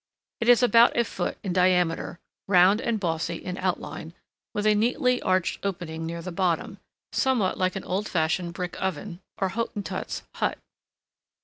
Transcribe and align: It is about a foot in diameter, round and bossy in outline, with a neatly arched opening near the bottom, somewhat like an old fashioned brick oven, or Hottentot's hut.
It 0.39 0.49
is 0.49 0.63
about 0.63 0.97
a 0.97 1.03
foot 1.03 1.37
in 1.43 1.53
diameter, 1.53 2.17
round 2.47 2.81
and 2.81 2.99
bossy 2.99 3.35
in 3.35 3.55
outline, 3.59 4.15
with 4.51 4.65
a 4.65 4.73
neatly 4.73 5.21
arched 5.21 5.59
opening 5.63 6.07
near 6.07 6.23
the 6.23 6.31
bottom, 6.31 6.79
somewhat 7.13 7.55
like 7.59 7.75
an 7.75 7.83
old 7.83 8.09
fashioned 8.09 8.53
brick 8.53 8.75
oven, 8.81 9.19
or 9.37 9.49
Hottentot's 9.49 10.23
hut. 10.37 10.57